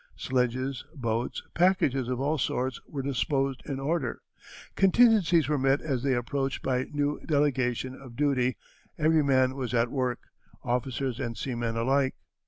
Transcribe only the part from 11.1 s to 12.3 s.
and seamen alike.